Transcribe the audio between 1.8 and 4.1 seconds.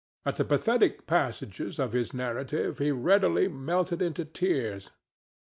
his narrative he readily melted